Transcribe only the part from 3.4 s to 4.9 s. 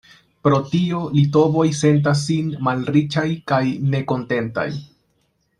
kaj nekontentaj.